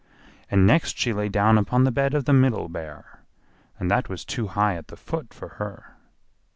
And 0.49 0.65
next 0.65 0.97
she 0.97 1.13
lay 1.13 1.29
down 1.29 1.59
upon 1.59 1.83
the 1.83 1.91
bed 1.91 2.15
of 2.15 2.25
the 2.25 2.33
Middle 2.33 2.67
Bear, 2.67 3.19
and 3.77 3.91
that 3.91 4.09
was 4.09 4.25
too 4.25 4.47
high 4.47 4.75
at 4.75 4.87
the 4.87 4.97
foot 4.97 5.31
for 5.31 5.47
her. 5.61 5.95